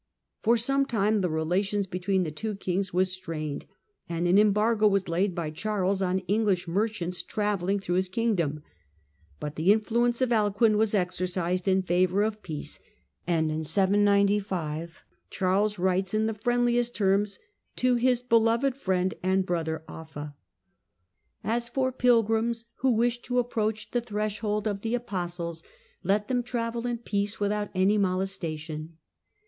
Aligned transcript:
For 0.41 0.57
some 0.57 0.87
time 0.87 1.21
the 1.21 1.29
relations 1.29 1.85
between 1.85 2.23
the 2.23 2.31
two 2.31 2.55
kings 2.55 2.91
were 2.91 3.05
strained, 3.05 3.67
and 4.09 4.27
an 4.27 4.39
embargo 4.39 4.87
was 4.87 5.07
laid 5.07 5.35
by 5.35 5.51
Charles 5.51 6.01
on 6.01 6.21
English 6.27 6.67
merchants 6.67 7.21
travelling 7.21 7.79
through 7.79 7.97
his 7.97 8.09
kingdom. 8.09 8.63
But 9.39 9.57
the 9.57 9.71
influence 9.71 10.19
of 10.19 10.31
Alcuin 10.31 10.75
was 10.75 10.95
exercised 10.95 11.67
in 11.67 11.83
favour 11.83 12.23
of 12.23 12.41
peace, 12.41 12.79
and 13.27 13.51
in 13.51 13.63
795 13.63 15.03
Charles 15.29 15.77
writes 15.77 16.15
in 16.15 16.25
the 16.25 16.33
friendliest 16.33 16.95
terms 16.95 17.37
to 17.75 17.93
his" 17.93 18.21
beloved 18.23 18.75
friend 18.75 19.13
and 19.23 19.45
brother 19.45 19.83
Offa 19.87 20.35
":—"As 21.43 21.69
for 21.69 21.91
pilgrims, 21.91 22.65
who 22.77 22.93
wish 22.95 23.21
to 23.21 23.37
approach 23.37 23.91
the 23.91 24.01
threshold 24.01 24.67
of 24.67 24.81
the 24.81 24.95
apostles, 24.95 25.63
let 26.03 26.27
them 26.27 26.41
travel 26.41 26.87
in 26.87 26.97
peace 26.97 27.39
without 27.39 27.69
any 27.75 27.99
molestation. 27.99 28.97